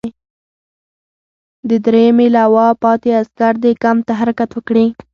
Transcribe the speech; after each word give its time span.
د 1.69 1.71
دریمې 1.85 2.27
لواء 2.37 2.71
پاتې 2.83 3.09
عسکر 3.21 3.53
دې 3.63 3.71
کمپ 3.83 4.01
ته 4.07 4.13
حرکت 4.19 4.49
وکړي. 4.53 4.87